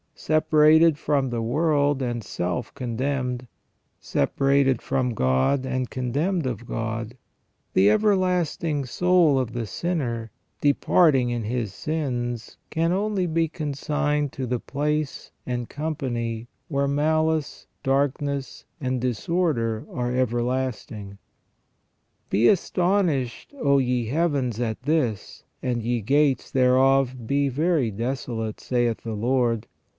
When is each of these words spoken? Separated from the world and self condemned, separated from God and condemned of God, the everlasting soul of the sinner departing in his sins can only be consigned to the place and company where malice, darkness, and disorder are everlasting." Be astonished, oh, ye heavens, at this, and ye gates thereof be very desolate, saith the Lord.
Separated 0.15 0.97
from 0.99 1.29
the 1.29 1.41
world 1.41 2.01
and 2.01 2.23
self 2.23 2.73
condemned, 2.75 3.47
separated 3.99 4.79
from 4.81 5.13
God 5.15 5.65
and 5.65 5.89
condemned 5.89 6.45
of 6.45 6.65
God, 6.67 7.17
the 7.73 7.89
everlasting 7.89 8.85
soul 8.85 9.39
of 9.39 9.53
the 9.53 9.65
sinner 9.65 10.31
departing 10.59 11.29
in 11.31 11.43
his 11.43 11.73
sins 11.73 12.57
can 12.69 12.91
only 12.91 13.25
be 13.25 13.47
consigned 13.47 14.31
to 14.33 14.45
the 14.45 14.59
place 14.59 15.31
and 15.45 15.69
company 15.69 16.47
where 16.67 16.87
malice, 16.87 17.65
darkness, 17.83 18.63
and 18.79 19.01
disorder 19.01 19.85
are 19.91 20.13
everlasting." 20.15 21.17
Be 22.31 22.47
astonished, 22.47 23.53
oh, 23.57 23.77
ye 23.79 24.05
heavens, 24.07 24.59
at 24.59 24.81
this, 24.83 25.43
and 25.63 25.81
ye 25.83 26.01
gates 26.01 26.51
thereof 26.51 27.27
be 27.27 27.49
very 27.49 27.89
desolate, 27.89 28.59
saith 28.59 29.01
the 29.01 29.13
Lord. 29.15 29.67